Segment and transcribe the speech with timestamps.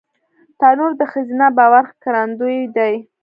[0.59, 2.93] تنور د ښځینه باور ښکارندوی دی